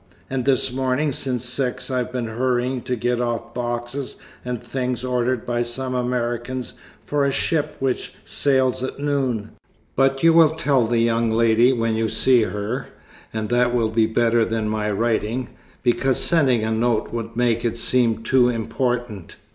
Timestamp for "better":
14.07-14.43